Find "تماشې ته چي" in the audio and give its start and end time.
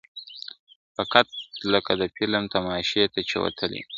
2.55-3.35